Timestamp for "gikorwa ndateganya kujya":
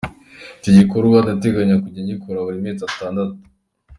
0.77-2.01